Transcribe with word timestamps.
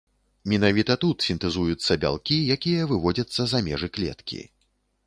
Менавіта 0.53 0.95
тут 1.03 1.25
сінтэзуюцца 1.27 1.99
бялкі, 2.07 2.39
якія 2.57 2.91
выводзяцца 2.95 3.41
за 3.55 3.65
межы 3.71 3.93
клеткі. 3.97 4.45